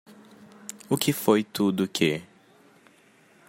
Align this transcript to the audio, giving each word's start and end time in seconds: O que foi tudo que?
O 0.89 0.97
que 0.97 1.13
foi 1.13 1.43
tudo 1.43 1.87
que? 1.87 2.23